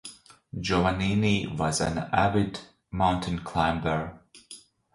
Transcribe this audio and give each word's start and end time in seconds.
Giovannini 0.59 1.55
was 1.55 1.79
an 1.79 1.99
avid 2.11 2.59
mountain 2.91 3.37
climber. 3.37 4.19